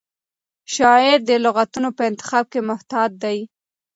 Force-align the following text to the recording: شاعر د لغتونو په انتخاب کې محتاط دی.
شاعر 0.75 1.19
د 1.29 1.31
لغتونو 1.45 1.89
په 1.97 2.03
انتخاب 2.09 2.45
کې 2.53 2.59
محتاط 2.69 3.11
دی. 3.23 3.37